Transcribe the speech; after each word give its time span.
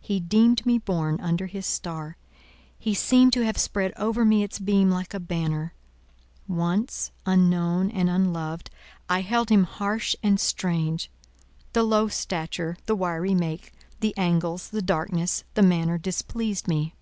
He 0.00 0.18
deemed 0.18 0.64
me 0.64 0.78
born 0.78 1.20
under 1.20 1.44
his 1.44 1.66
star: 1.66 2.16
he 2.78 2.94
seemed 2.94 3.34
to 3.34 3.44
have 3.44 3.58
spread 3.58 3.92
over 3.98 4.24
me 4.24 4.42
its 4.42 4.58
beam 4.58 4.90
like 4.90 5.12
a 5.12 5.20
banner. 5.20 5.74
Once—unknown, 6.46 7.90
and 7.90 8.08
unloved, 8.08 8.70
I 9.10 9.20
held 9.20 9.50
him 9.50 9.64
harsh 9.64 10.16
and 10.22 10.40
strange; 10.40 11.10
the 11.74 11.82
low 11.82 12.08
stature, 12.08 12.78
the 12.86 12.96
wiry 12.96 13.34
make, 13.34 13.74
the 14.00 14.16
angles, 14.16 14.70
the 14.70 14.80
darkness, 14.80 15.44
the 15.52 15.60
manner, 15.60 15.98
displeased 15.98 16.66
me. 16.66 16.94